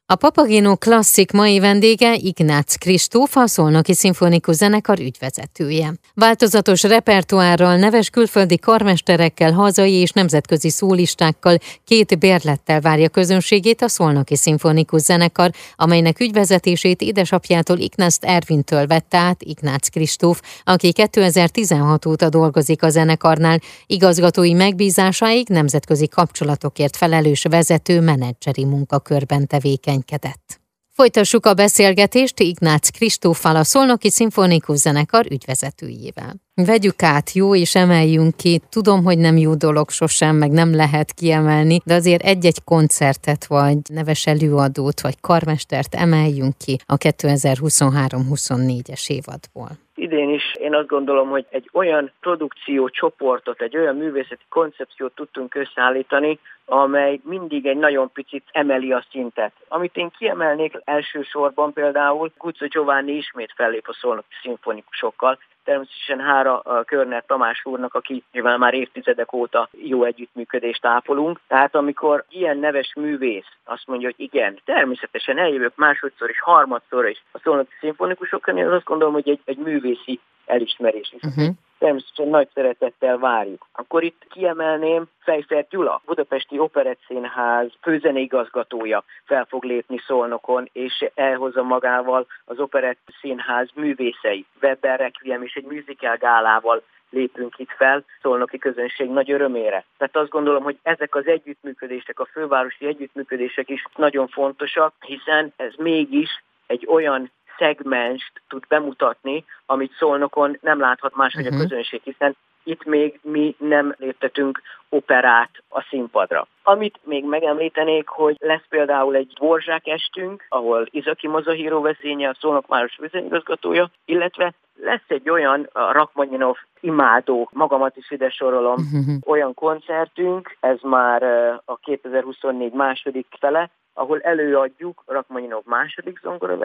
A 0.05 0.15
Papagino 0.15 0.75
klasszik 0.75 1.31
mai 1.31 1.59
vendége 1.59 2.15
Ignác 2.15 2.75
Kristóf, 2.75 3.37
a 3.37 3.47
Szolnoki 3.47 3.93
Szimfonikus 3.93 4.55
Zenekar 4.55 4.99
ügyvezetője. 4.99 5.93
Változatos 6.13 6.83
repertoárral, 6.83 7.77
neves 7.77 8.09
külföldi 8.09 8.57
karmesterekkel, 8.57 9.51
hazai 9.51 9.93
és 9.93 10.11
nemzetközi 10.11 10.69
szólistákkal, 10.69 11.57
két 11.85 12.19
bérlettel 12.19 12.81
várja 12.81 13.09
közönségét 13.09 13.81
a 13.81 13.87
Szolnoki 13.87 14.35
Szimfonikus 14.35 15.01
Zenekar, 15.01 15.51
amelynek 15.75 16.19
ügyvezetését 16.19 17.01
édesapjától 17.01 17.77
Ignác 17.77 18.17
Ervintől 18.21 18.87
vette 18.87 19.17
át 19.17 19.43
Ignác 19.43 19.87
Kristóf, 19.87 20.41
aki 20.63 20.91
2016 20.91 22.05
óta 22.05 22.29
dolgozik 22.29 22.83
a 22.83 22.89
zenekarnál, 22.89 23.59
igazgatói 23.85 24.53
megbízásáig 24.53 25.47
nemzetközi 25.49 26.07
kapcsolatokért 26.07 26.97
felelős 26.97 27.43
vezető 27.49 28.01
menedzseri 28.01 28.65
munkakörben 28.65 29.47
tevékeny 29.47 30.02
tevékenykedett. 30.03 30.61
Folytassuk 30.95 31.45
a 31.45 31.53
beszélgetést 31.53 32.39
Ignác 32.39 32.89
Kristóffal, 32.89 33.55
a 33.55 33.63
Szolnoki 33.63 34.09
Szimfonikus 34.09 34.77
Zenekar 34.77 35.25
ügyvezetőjével. 35.29 36.35
Vegyük 36.53 37.03
át, 37.03 37.31
jó, 37.31 37.55
és 37.55 37.75
emeljünk 37.75 38.37
ki. 38.37 38.61
Tudom, 38.69 39.03
hogy 39.03 39.17
nem 39.17 39.37
jó 39.37 39.55
dolog 39.55 39.89
sosem, 39.89 40.35
meg 40.35 40.51
nem 40.51 40.75
lehet 40.75 41.13
kiemelni, 41.13 41.81
de 41.85 41.93
azért 41.93 42.23
egy-egy 42.23 42.63
koncertet, 42.63 43.45
vagy 43.45 43.77
neves 43.89 44.25
előadót, 44.25 45.01
vagy 45.01 45.19
karmestert 45.19 45.95
emeljünk 45.95 46.57
ki 46.57 46.79
a 46.85 46.97
2023-24-es 46.97 49.09
évadból. 49.09 49.82
Idén 49.95 50.29
is 50.29 50.53
én 50.53 50.75
azt 50.75 50.87
gondolom, 50.87 51.29
hogy 51.29 51.45
egy 51.49 51.69
olyan 51.73 52.11
produkció 52.19 52.89
csoportot, 52.89 53.61
egy 53.61 53.77
olyan 53.77 53.95
művészeti 53.95 54.43
koncepciót 54.49 55.15
tudtunk 55.15 55.55
összeállítani, 55.55 56.39
amely 56.65 57.19
mindig 57.23 57.65
egy 57.65 57.77
nagyon 57.77 58.11
picit 58.11 58.43
emeli 58.51 58.91
a 58.91 59.05
szintet. 59.11 59.53
Amit 59.67 59.97
én 59.97 60.11
kiemelnék 60.17 60.81
elsősorban 60.83 61.73
például, 61.73 62.31
Guzzo 62.37 62.67
Giovanni 62.67 63.11
ismét 63.11 63.53
fellép 63.55 63.87
a 63.87 63.93
szolnoki 63.93 64.35
szimfonikusokkal, 64.41 65.39
természetesen 65.63 66.19
hára 66.19 66.59
a 66.59 66.83
Körner 66.83 67.23
Tamás 67.27 67.65
úrnak, 67.65 67.93
aki 67.93 68.23
nyilván 68.31 68.59
már 68.59 68.73
évtizedek 68.73 69.33
óta 69.33 69.69
jó 69.71 70.03
együttműködést 70.03 70.85
ápolunk. 70.85 71.39
Tehát 71.47 71.75
amikor 71.75 72.23
ilyen 72.29 72.57
neves 72.57 72.93
művész 72.95 73.51
azt 73.63 73.87
mondja, 73.87 74.07
hogy 74.15 74.25
igen, 74.25 74.59
természetesen 74.65 75.37
eljövök 75.37 75.75
másodszor 75.75 76.29
és 76.29 76.41
harmadszor 76.41 77.09
is 77.09 77.23
a 77.31 77.39
szolnoki 77.39 77.73
szimfonikusokkal, 77.79 78.57
én 78.57 78.67
azt 78.67 78.85
gondolom, 78.85 79.13
hogy 79.13 79.29
egy, 79.29 79.41
egy 79.45 79.57
művészi 79.57 80.19
elismerés 80.45 81.13
is. 81.13 81.21
Uh-huh 81.21 81.55
természetesen 81.83 82.27
nagy 82.27 82.47
szeretettel 82.53 83.17
várjuk. 83.17 83.67
Akkor 83.71 84.03
itt 84.03 84.25
kiemelném 84.29 85.03
Fejfert 85.19 85.69
Gyula, 85.69 86.01
Budapesti 86.05 86.59
Operettszínház 86.59 87.71
főzeneigazgatója 87.81 89.03
fel 89.25 89.45
fog 89.49 89.63
lépni 89.63 89.97
Szolnokon, 90.07 90.69
és 90.73 91.05
elhozza 91.15 91.63
magával 91.63 92.27
az 92.45 92.59
Operett 92.59 92.99
Színház 93.21 93.69
művészei. 93.73 94.45
Weber 94.61 94.99
Requiem 94.99 95.43
és 95.43 95.53
egy 95.53 95.63
musical 95.63 96.15
gálával 96.15 96.83
lépünk 97.09 97.59
itt 97.59 97.71
fel, 97.77 98.03
szolnoki 98.21 98.57
közönség 98.57 99.09
nagy 99.09 99.31
örömére. 99.31 99.85
Tehát 99.97 100.15
azt 100.15 100.29
gondolom, 100.29 100.63
hogy 100.63 100.77
ezek 100.83 101.15
az 101.15 101.27
együttműködések, 101.27 102.19
a 102.19 102.25
fővárosi 102.25 102.85
együttműködések 102.85 103.69
is 103.69 103.85
nagyon 103.95 104.27
fontosak, 104.27 104.93
hiszen 104.99 105.53
ez 105.55 105.73
mégis 105.77 106.43
egy 106.67 106.85
olyan 106.89 107.31
szegmenst 107.57 108.41
tud 108.47 108.63
bemutatni, 108.67 109.45
amit 109.65 109.95
Szolnokon 109.97 110.57
nem 110.61 110.79
láthat 110.79 111.15
máshogy 111.15 111.45
uh-huh. 111.45 111.59
a 111.59 111.61
mhm. 111.61 111.69
közönség, 111.69 112.01
hiszen 112.03 112.35
itt 112.63 112.83
még 112.83 113.19
mi 113.21 113.55
nem 113.59 113.95
léptetünk 113.97 114.61
operát 114.89 115.49
a 115.69 115.81
színpadra. 115.89 116.47
Amit 116.63 116.99
még 117.03 117.25
megemlítenék, 117.25 118.07
hogy 118.07 118.35
lesz 118.39 118.67
például 118.69 119.15
egy 119.15 119.31
dvorzsák 119.35 119.87
estünk, 119.87 120.45
ahol 120.49 120.87
Izaki 120.89 121.27
Mazahiro 121.27 121.81
veszénye, 121.81 122.29
a 122.29 122.35
Szolnokváros 122.39 122.97
vezényigazgatója, 122.97 123.89
illetve 124.05 124.53
lesz 124.75 125.07
egy 125.07 125.29
olyan 125.29 125.69
a 125.71 125.91
Rakmanyinov 125.91 126.55
imádó, 126.79 127.49
magamat 127.53 127.97
is 127.97 128.11
ide 128.11 128.29
sorolom, 128.29 128.73
uh-huh. 128.73 129.15
olyan 129.25 129.53
koncertünk, 129.53 130.57
ez 130.59 130.77
már 130.81 131.23
a 131.65 131.77
2024 131.77 132.71
második 132.71 133.27
fele, 133.39 133.69
ahol 133.93 134.21
előadjuk 134.21 135.03
Rakmanyinov 135.05 135.61
második 135.65 136.19
zongora 136.21 136.57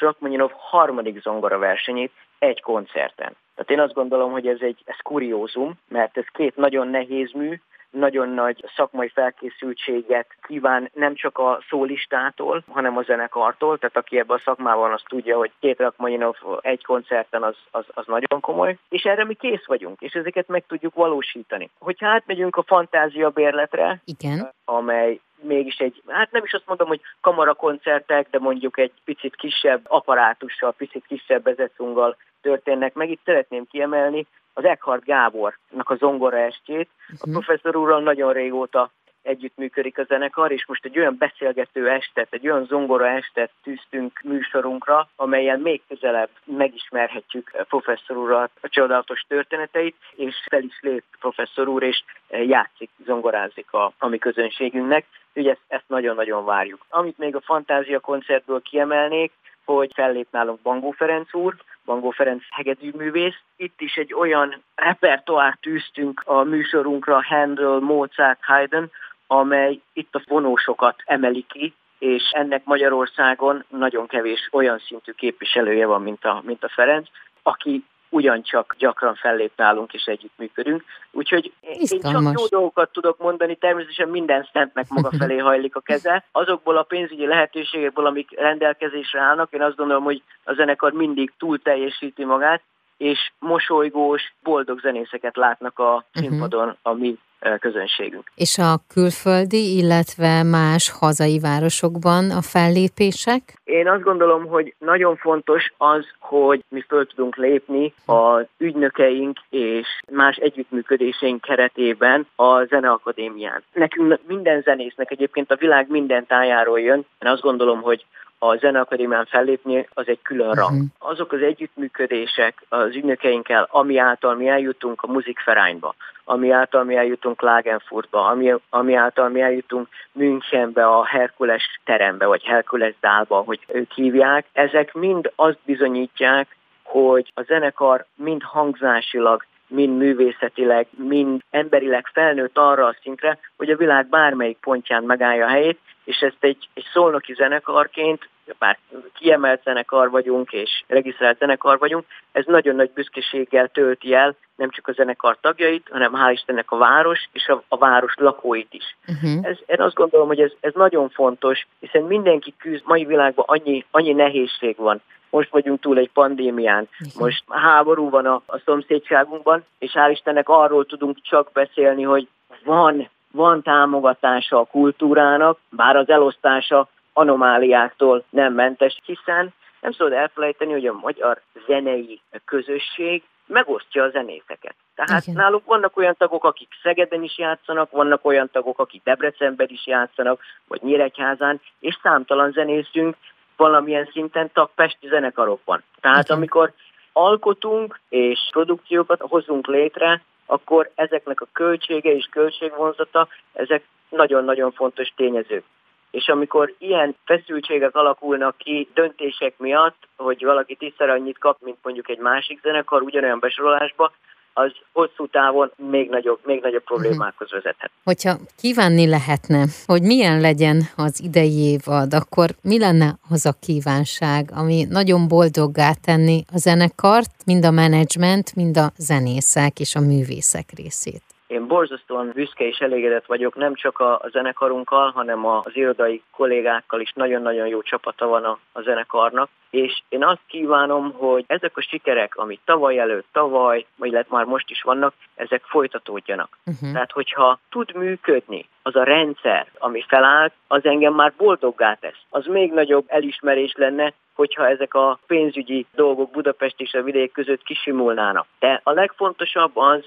Rachmaninov 0.00 0.50
harmadik 0.56 1.22
zongora 1.22 1.58
versenyét 1.58 2.12
egy 2.38 2.60
koncerten. 2.60 3.36
Tehát 3.54 3.70
én 3.70 3.80
azt 3.80 3.94
gondolom, 3.94 4.30
hogy 4.30 4.46
ez 4.46 4.60
egy 4.60 4.82
ez 4.84 4.96
kuriózum, 5.02 5.74
mert 5.88 6.16
ez 6.16 6.24
két 6.32 6.56
nagyon 6.56 6.88
nehéz 6.88 7.32
mű, 7.32 7.60
nagyon 7.94 8.28
nagy 8.28 8.64
szakmai 8.76 9.08
felkészültséget 9.08 10.26
kíván 10.42 10.90
nem 10.94 11.14
csak 11.14 11.38
a 11.38 11.62
szólistától, 11.68 12.64
hanem 12.70 12.96
a 12.96 13.02
zenekartól, 13.02 13.78
tehát 13.78 13.96
aki 13.96 14.18
ebben 14.18 14.36
a 14.36 14.42
szakmában 14.44 14.92
azt 14.92 15.04
tudja, 15.08 15.36
hogy 15.36 15.52
két 15.60 15.78
Rachmaninov 15.78 16.36
egy 16.60 16.84
koncerten 16.84 17.42
az, 17.42 17.56
az, 17.70 17.84
az 17.94 18.06
nagyon 18.06 18.40
komoly, 18.40 18.76
és 18.88 19.02
erre 19.02 19.24
mi 19.24 19.34
kész 19.34 19.66
vagyunk, 19.66 20.00
és 20.00 20.12
ezeket 20.12 20.48
meg 20.48 20.64
tudjuk 20.66 20.94
valósítani. 20.94 21.70
Hogyha 21.78 22.08
átmegyünk 22.08 22.56
a 22.56 22.62
fantázia 22.62 23.30
bérletre, 23.30 24.00
Igen. 24.04 24.52
amely 24.64 25.20
mégis 25.44 25.76
egy, 25.76 26.02
hát 26.06 26.30
nem 26.30 26.44
is 26.44 26.52
azt 26.52 26.66
mondom, 26.66 26.88
hogy 26.88 27.00
kamarakoncertek, 27.20 28.26
de 28.30 28.38
mondjuk 28.38 28.78
egy 28.78 28.92
picit 29.04 29.36
kisebb 29.36 29.80
apparátussal, 29.84 30.72
picit 30.72 31.04
kisebb 31.06 31.42
bezecunggal 31.42 32.16
történnek 32.40 32.94
meg. 32.94 33.10
Itt 33.10 33.24
szeretném 33.24 33.66
kiemelni 33.70 34.26
az 34.52 34.64
Eckhart 34.64 35.04
Gábornak 35.04 35.90
a 35.90 35.96
zongora 35.96 36.38
estjét. 36.38 36.88
A 37.08 37.12
mhm. 37.20 37.32
professzor 37.32 37.76
úrral 37.76 38.02
nagyon 38.02 38.32
régóta 38.32 38.90
együttműködik 39.24 39.98
a 39.98 40.04
zenekar, 40.04 40.52
és 40.52 40.66
most 40.66 40.84
egy 40.84 40.98
olyan 40.98 41.16
beszélgető 41.18 41.88
estet, 41.88 42.26
egy 42.30 42.48
olyan 42.48 42.64
zongora 42.64 43.08
estet 43.08 43.50
tűztünk 43.62 44.20
műsorunkra, 44.24 45.08
amelyen 45.16 45.60
még 45.60 45.82
közelebb 45.88 46.28
megismerhetjük 46.44 47.50
professzor 47.68 48.16
urat, 48.16 48.50
a 48.60 48.68
csodálatos 48.68 49.24
történeteit, 49.28 49.96
és 50.14 50.34
fel 50.50 50.62
is 50.62 50.78
lép 50.80 51.04
professzor 51.20 51.68
úr, 51.68 51.82
és 51.82 52.02
játszik, 52.28 52.90
zongorázik 53.04 53.72
a, 53.72 53.92
a 53.98 54.08
mi 54.08 54.18
közönségünknek. 54.18 55.06
Ugye 55.34 55.50
ezt, 55.50 55.60
ezt 55.68 55.84
nagyon-nagyon 55.86 56.44
várjuk. 56.44 56.86
Amit 56.88 57.18
még 57.18 57.36
a 57.36 57.40
Fantázia 57.40 58.00
koncertből 58.00 58.62
kiemelnék, 58.62 59.32
hogy 59.64 59.90
fellép 59.94 60.26
nálunk 60.30 60.60
Bangó 60.60 60.90
Ferenc 60.90 61.34
úr, 61.34 61.54
Bangó 61.84 62.10
Ferenc 62.10 62.42
hegedűművész. 62.50 63.40
Itt 63.56 63.80
is 63.80 63.96
egy 63.96 64.14
olyan 64.14 64.62
repertoárt 64.74 65.60
tűztünk 65.60 66.22
a 66.24 66.42
műsorunkra, 66.42 67.24
Handel, 67.24 67.78
Mozart, 67.78 68.38
Haydn, 68.42 68.84
amely 69.26 69.80
itt 69.92 70.14
a 70.14 70.22
vonósokat 70.26 70.96
emeli 71.04 71.44
ki, 71.48 71.74
és 71.98 72.22
ennek 72.30 72.64
Magyarországon 72.64 73.64
nagyon 73.68 74.06
kevés 74.06 74.48
olyan 74.52 74.78
szintű 74.78 75.12
képviselője 75.12 75.86
van, 75.86 76.02
mint 76.02 76.24
a, 76.24 76.42
mint 76.44 76.64
a 76.64 76.68
Ferenc, 76.68 77.08
aki 77.42 77.84
ugyancsak 78.14 78.74
gyakran 78.78 79.14
fellép 79.14 79.52
nálunk 79.56 79.92
és 79.92 80.04
együttműködünk. 80.04 80.84
Úgyhogy 81.10 81.52
Isztalmas. 81.60 82.20
én 82.20 82.32
csak 82.32 82.40
jó 82.40 82.46
dolgokat 82.46 82.92
tudok 82.92 83.18
mondani, 83.18 83.56
természetesen 83.56 84.08
minden 84.08 84.48
szentnek 84.52 84.88
maga 84.88 85.10
felé 85.18 85.36
hajlik 85.36 85.76
a 85.76 85.80
keze. 85.80 86.24
Azokból 86.32 86.76
a 86.76 86.82
pénzügyi 86.82 87.26
lehetőségekből, 87.26 88.06
amik 88.06 88.40
rendelkezésre 88.40 89.20
állnak, 89.20 89.52
én 89.52 89.62
azt 89.62 89.76
gondolom, 89.76 90.04
hogy 90.04 90.22
a 90.44 90.54
zenekar 90.54 90.92
mindig 90.92 91.32
túl 91.38 91.62
teljesíti 91.62 92.24
magát, 92.24 92.62
és 92.96 93.32
mosolygós, 93.38 94.34
boldog 94.42 94.80
zenészeket 94.80 95.36
látnak 95.36 95.78
a 95.78 96.04
mhm. 96.12 96.24
színpadon 96.24 96.68
uh-huh. 96.68 96.78
a 96.82 96.92
mi 96.92 97.18
közönségünk. 97.60 98.30
És 98.34 98.58
a 98.58 98.78
külföldi, 98.88 99.76
illetve 99.76 100.42
más 100.42 100.90
hazai 100.90 101.38
városokban 101.38 102.30
a 102.30 102.42
fellépések? 102.42 103.42
Én 103.64 103.88
azt 103.88 104.02
gondolom, 104.02 104.46
hogy 104.46 104.74
nagyon 104.78 105.16
fontos 105.16 105.72
az, 105.76 106.06
hogy 106.18 106.64
mi 106.68 106.80
föl 106.88 107.06
tudunk 107.06 107.36
lépni 107.36 107.94
az 108.04 108.44
ügynökeink 108.58 109.38
és 109.50 109.86
más 110.10 110.36
együttműködéseink 110.36 111.40
keretében 111.40 112.26
a 112.36 112.64
Zeneakadémián. 112.64 113.62
Nekünk 113.72 114.20
minden 114.26 114.62
zenésznek 114.62 115.10
egyébként 115.10 115.50
a 115.50 115.56
világ 115.56 115.86
minden 115.90 116.26
tájáról 116.26 116.80
jön. 116.80 117.06
Én 117.18 117.30
azt 117.30 117.42
gondolom, 117.42 117.82
hogy 117.82 118.04
a 118.48 118.56
Zeneakadémián 118.56 119.26
fellépni, 119.26 119.88
az 119.94 120.08
egy 120.08 120.22
külön 120.22 120.52
rang. 120.52 120.72
Uh-huh. 120.72 121.10
Azok 121.10 121.32
az 121.32 121.42
együttműködések 121.42 122.64
az 122.68 122.94
ügynökeinkkel, 122.94 123.68
ami 123.70 123.98
által 123.98 124.34
mi 124.34 124.48
eljutunk 124.48 125.02
a 125.02 125.12
muzikferányba, 125.12 125.94
ami 126.24 126.50
által 126.50 126.84
mi 126.84 126.96
eljutunk 126.96 127.36
Klagenfurtba, 127.36 128.26
ami, 128.26 128.54
ami 128.70 128.94
által 128.94 129.28
mi 129.28 129.40
eljutunk 129.40 129.88
Münchenbe, 130.12 130.86
a 130.86 131.04
Herkules 131.04 131.80
terembe, 131.84 132.26
vagy 132.26 132.42
Herkules 132.42 132.94
dálba, 133.00 133.36
hogy 133.36 133.60
ők 133.68 133.92
hívják, 133.92 134.46
ezek 134.52 134.94
mind 134.94 135.32
azt 135.34 135.58
bizonyítják, 135.64 136.56
hogy 136.82 137.32
a 137.34 137.42
zenekar 137.42 138.06
mind 138.14 138.42
hangzásilag, 138.42 139.44
mind 139.68 139.96
művészetileg, 139.96 140.86
mind 140.90 141.42
emberileg 141.50 142.06
felnőtt 142.12 142.58
arra 142.58 142.86
a 142.86 142.96
szintre, 143.02 143.38
hogy 143.56 143.70
a 143.70 143.76
világ 143.76 144.08
bármelyik 144.08 144.58
pontján 144.60 145.02
megállja 145.02 145.46
a 145.46 145.50
helyét, 145.50 145.78
és 146.04 146.16
ezt 146.16 146.36
egy, 146.40 146.68
egy 146.74 146.86
szolnoki 146.92 147.34
zenekarként, 147.34 148.28
bár 148.58 148.78
kiemelt 149.14 149.62
zenekar 149.62 150.10
vagyunk, 150.10 150.52
és 150.52 150.84
regisztrált 150.86 151.38
zenekar 151.38 151.78
vagyunk, 151.78 152.04
ez 152.32 152.44
nagyon 152.46 152.74
nagy 152.74 152.90
büszkeséggel 152.94 153.68
tölti 153.68 154.14
el 154.14 154.36
nem 154.56 154.70
csak 154.70 154.88
a 154.88 154.92
zenekar 154.92 155.36
tagjait, 155.40 155.88
hanem 155.90 156.12
hál' 156.14 156.32
Istennek 156.32 156.70
a 156.70 156.76
város 156.76 157.28
és 157.32 157.46
a, 157.46 157.62
a 157.68 157.76
város 157.76 158.14
lakóit 158.16 158.72
is. 158.72 158.96
Uh-huh. 159.08 159.46
Ez, 159.46 159.58
én 159.66 159.80
azt 159.80 159.94
gondolom, 159.94 160.26
hogy 160.26 160.40
ez, 160.40 160.52
ez 160.60 160.72
nagyon 160.74 161.08
fontos, 161.08 161.66
hiszen 161.80 162.02
mindenki 162.02 162.54
küzd, 162.58 162.82
mai 162.86 163.04
világban 163.04 163.44
annyi, 163.48 163.84
annyi 163.90 164.12
nehézség 164.12 164.76
van 164.76 165.00
most 165.34 165.50
vagyunk 165.50 165.80
túl 165.80 165.98
egy 165.98 166.10
pandémián, 166.12 166.88
most 167.18 167.44
háború 167.48 168.10
van 168.10 168.26
a, 168.26 168.42
a 168.46 168.58
szomszédságunkban, 168.64 169.64
és 169.78 169.92
hál' 169.94 170.10
Istennek 170.10 170.48
arról 170.48 170.86
tudunk 170.86 171.16
csak 171.22 171.50
beszélni, 171.52 172.02
hogy 172.02 172.28
van, 172.64 173.08
van 173.30 173.62
támogatása 173.62 174.58
a 174.58 174.64
kultúrának, 174.64 175.58
bár 175.70 175.96
az 175.96 176.08
elosztása 176.08 176.88
anomáliáktól 177.12 178.24
nem 178.30 178.52
mentes, 178.52 179.00
hiszen 179.04 179.52
nem 179.80 179.92
szabad 179.92 180.12
elfelejteni, 180.12 180.72
hogy 180.72 180.86
a 180.86 180.98
magyar 181.02 181.40
zenei 181.66 182.20
közösség 182.44 183.22
megosztja 183.46 184.02
a 184.02 184.10
zenészeket. 184.10 184.74
Tehát 184.94 185.22
Igen. 185.22 185.34
náluk 185.34 185.64
vannak 185.64 185.96
olyan 185.96 186.14
tagok, 186.18 186.44
akik 186.44 186.68
Szegeden 186.82 187.22
is 187.22 187.38
játszanak, 187.38 187.90
vannak 187.90 188.24
olyan 188.24 188.48
tagok, 188.52 188.78
akik 188.78 189.02
Debrecenben 189.04 189.68
is 189.70 189.86
játszanak, 189.86 190.40
vagy 190.68 190.82
Nyíregyházán, 190.82 191.60
és 191.80 191.98
számtalan 192.02 192.52
zenészünk 192.52 193.16
valamilyen 193.56 194.08
szinten 194.12 194.50
tag 194.52 194.70
pesti 194.74 195.08
zenekarokban. 195.08 195.82
Tehát 196.00 196.24
Igen. 196.24 196.36
amikor 196.36 196.72
alkotunk 197.12 198.00
és 198.08 198.38
produkciókat 198.50 199.20
hozunk 199.20 199.66
létre, 199.66 200.22
akkor 200.46 200.90
ezeknek 200.94 201.40
a 201.40 201.48
költsége 201.52 202.14
és 202.14 202.28
költségvonzata, 202.30 203.28
ezek 203.52 203.84
nagyon-nagyon 204.08 204.72
fontos 204.72 205.12
tényezők. 205.16 205.64
És 206.10 206.28
amikor 206.28 206.74
ilyen 206.78 207.16
feszültségek 207.24 207.96
alakulnak 207.96 208.56
ki 208.56 208.88
döntések 208.94 209.58
miatt, 209.58 210.08
hogy 210.16 210.44
valaki 210.44 210.74
tízszer 210.74 211.08
annyit 211.08 211.38
kap, 211.38 211.56
mint 211.60 211.78
mondjuk 211.82 212.08
egy 212.08 212.18
másik 212.18 212.60
zenekar 212.62 213.02
ugyanolyan 213.02 213.38
besorolásba, 213.38 214.12
az 214.54 214.72
hosszú 214.92 215.26
távon 215.26 215.72
még 215.76 216.10
nagyobb, 216.10 216.38
még 216.44 216.60
nagyobb 216.62 216.82
mhm. 216.84 216.94
problémákhoz 216.94 217.50
vezethet. 217.50 217.90
Hogyha 218.04 218.36
kívánni 218.58 219.08
lehetne, 219.08 219.64
hogy 219.86 220.02
milyen 220.02 220.40
legyen 220.40 220.82
az 220.96 221.20
idei 221.22 221.58
évad, 221.58 222.14
akkor 222.14 222.50
mi 222.62 222.78
lenne 222.78 223.18
az 223.30 223.46
a 223.46 223.52
kívánság, 223.60 224.50
ami 224.54 224.84
nagyon 224.88 225.28
boldoggá 225.28 225.92
tenni 225.92 226.44
a 226.52 226.58
zenekart, 226.58 227.30
mind 227.46 227.64
a 227.64 227.70
menedzsment, 227.70 228.54
mind 228.54 228.76
a 228.76 228.92
zenészek 228.96 229.80
és 229.80 229.94
a 229.94 230.00
művészek 230.00 230.70
részét? 230.76 231.33
Én 231.46 231.66
borzasztóan 231.66 232.30
büszke 232.34 232.64
és 232.64 232.78
elégedett 232.78 233.26
vagyok, 233.26 233.54
nem 233.54 233.74
csak 233.74 233.98
a, 233.98 234.14
a 234.14 234.28
zenekarunkkal, 234.28 235.10
hanem 235.10 235.46
az 235.46 235.76
irodai 235.76 236.22
kollégákkal 236.30 237.00
is 237.00 237.12
nagyon-nagyon 237.12 237.66
jó 237.66 237.82
csapata 237.82 238.26
van 238.26 238.44
a, 238.44 238.58
a 238.72 238.80
zenekarnak. 238.80 239.48
És 239.70 240.02
én 240.08 240.24
azt 240.24 240.40
kívánom, 240.46 241.12
hogy 241.12 241.44
ezek 241.46 241.76
a 241.76 241.80
sikerek, 241.82 242.36
amit 242.36 242.60
tavaly 242.64 242.98
előtt, 242.98 243.26
tavaly, 243.32 243.86
vagy 243.96 244.10
lehet 244.10 244.30
már 244.30 244.44
most 244.44 244.70
is 244.70 244.82
vannak, 244.82 245.14
ezek 245.34 245.62
folytatódjanak. 245.64 246.58
Uh-huh. 246.66 246.92
Tehát, 246.92 247.12
hogyha 247.12 247.58
tud 247.70 247.94
működni 247.94 248.68
az 248.82 248.96
a 248.96 249.02
rendszer, 249.02 249.66
ami 249.78 250.04
felállt, 250.08 250.52
az 250.68 250.84
engem 250.84 251.14
már 251.14 251.32
boldoggá 251.36 251.94
tesz. 251.94 252.22
Az 252.30 252.46
még 252.46 252.72
nagyobb 252.72 253.04
elismerés 253.08 253.74
lenne, 253.76 254.12
hogyha 254.34 254.68
ezek 254.68 254.94
a 254.94 255.18
pénzügyi 255.26 255.86
dolgok 255.94 256.30
Budapest 256.30 256.80
és 256.80 256.94
a 256.94 257.02
vidék 257.02 257.32
között 257.32 257.62
kisimulnának. 257.62 258.46
De 258.58 258.80
a 258.84 258.92
legfontosabb 258.92 259.76
az, 259.76 260.04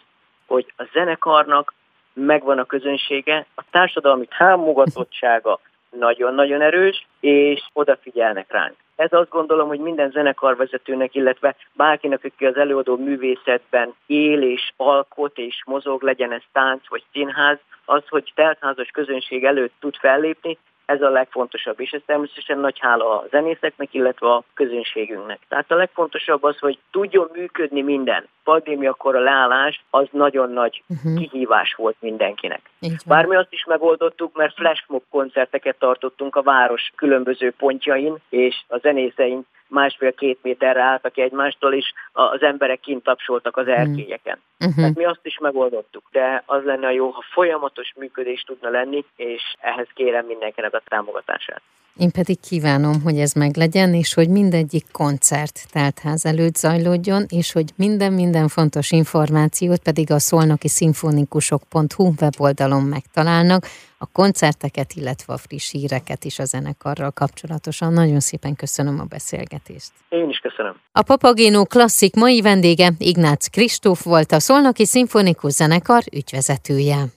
hogy 0.48 0.74
a 0.78 0.84
zenekarnak 0.94 1.74
megvan 2.14 2.60
a 2.60 2.66
közönsége, 2.66 3.46
a 3.56 3.64
társadalmi 3.72 4.28
támogatottsága 4.38 5.60
nagyon-nagyon 5.90 6.62
erős, 6.62 7.08
és 7.20 7.64
odafigyelnek 7.74 8.52
ránk. 8.52 8.76
Ez 8.96 9.14
azt 9.14 9.30
gondolom, 9.30 9.68
hogy 9.68 9.80
minden 9.80 10.12
zenekarvezetőnek, 10.12 11.16
illetve 11.16 11.56
bárkinek, 11.74 12.24
aki 12.24 12.46
az 12.46 12.58
előadó 12.58 12.96
művészetben 12.96 13.94
él 14.06 14.42
és 14.42 14.72
alkot 14.78 15.38
és 15.38 15.64
mozog, 15.66 16.02
legyen 16.02 16.32
ez 16.32 16.42
tánc 16.52 16.90
vagy 16.90 17.04
színház, 17.12 17.58
az, 17.86 18.04
hogy 18.08 18.32
teltházas 18.36 18.88
közönség 18.88 19.46
előtt 19.46 19.74
tud 19.80 19.96
fellépni, 19.96 20.58
ez 20.88 21.02
a 21.02 21.10
legfontosabb, 21.10 21.80
és 21.80 21.92
ez 21.92 22.02
természetesen 22.06 22.60
nagy 22.60 22.80
hála 22.80 23.20
a 23.20 23.26
zenészeknek, 23.30 23.94
illetve 23.94 24.28
a 24.28 24.44
közönségünknek. 24.54 25.40
Tehát 25.50 25.72
a 25.72 25.76
legfontosabb 25.76 26.44
az, 26.44 26.58
hogy 26.60 26.80
tudjon 26.92 27.30
működni 27.34 27.82
minden. 27.82 28.28
Pandémiakor 28.44 29.16
a 29.16 29.20
leállás 29.20 29.84
az 29.90 30.08
nagyon 30.12 30.52
nagy 30.52 30.84
uh-huh. 30.88 31.18
kihívás 31.18 31.74
volt 31.74 31.96
mindenkinek. 32.00 32.62
Bármi 33.06 33.36
azt 33.36 33.54
is 33.54 33.66
megoldottuk, 33.66 34.36
mert 34.36 34.56
flashmob 34.56 35.04
koncerteket 35.10 35.76
tartottunk 35.80 36.36
a 36.36 36.42
város 36.42 36.92
különböző 36.96 37.52
pontjain, 37.58 38.16
és 38.30 38.64
a 38.68 38.78
zenészeink 38.78 39.46
másfél-két 39.68 40.40
méterre 40.42 40.82
álltak 40.82 41.18
egymástól, 41.18 41.74
és 41.74 41.94
az 42.12 42.42
emberek 42.42 42.80
kint 42.80 43.04
tapsoltak 43.04 43.58
az 43.58 43.66
hmm. 43.66 43.74
erkélyeken. 43.74 44.42
Uh-huh. 44.60 44.76
Tehát 44.76 44.96
mi 44.96 45.06
azt 45.06 45.26
is 45.26 45.38
megoldottuk, 45.38 46.04
de 46.12 46.44
az 46.46 46.64
lenne 46.64 46.88
a 46.88 46.92
jó, 46.92 47.10
ha 47.10 47.24
folyamatos 47.32 47.94
működés 47.96 48.42
tudna 48.42 48.70
lenni, 48.70 49.06
és 49.16 49.42
ehhez 49.60 49.88
kérem 49.94 50.26
mindenkinek 50.26 50.74
a 50.74 50.82
támogatását. 50.86 51.62
Én 51.98 52.12
pedig 52.12 52.40
kívánom, 52.40 53.02
hogy 53.02 53.20
ez 53.20 53.32
meglegyen, 53.34 53.94
és 53.94 54.14
hogy 54.14 54.30
mindegyik 54.30 54.86
koncert 54.92 55.66
teltház 55.72 56.26
előtt 56.26 56.56
zajlódjon, 56.56 57.26
és 57.30 57.52
hogy 57.52 57.74
minden-minden 57.76 58.48
fontos 58.48 58.92
információt 58.92 59.80
pedig 59.80 60.12
a 60.12 60.20
szolnoki 60.20 60.68
szimfonikusok.hu 60.68 62.14
weboldalon 62.22 62.84
megtalálnak, 62.84 63.66
a 63.98 64.06
koncerteket, 64.06 64.94
illetve 64.94 65.34
a 65.34 65.38
friss 65.38 65.72
híreket 65.72 66.24
is 66.24 66.40
a 66.40 66.46
zenekarral 66.46 67.12
kapcsolatosan. 67.12 67.94
Nagyon 67.94 68.20
szépen 68.20 68.56
köszönöm 68.56 69.00
a 69.00 69.04
beszélgetést. 69.04 69.92
Én 70.10 70.30
is 70.30 70.38
köszönöm. 70.38 70.76
A 70.92 71.02
Papagénó 71.02 71.66
klasszik 71.66 72.16
mai 72.16 72.42
vendége 72.42 72.92
Ignác 72.98 73.48
Kristóf 73.48 74.04
volt 74.04 74.32
a 74.32 74.40
Szolnoki 74.40 74.86
Szimfonikus 74.86 75.52
Zenekar 75.52 76.04
ügyvezetője. 76.12 77.08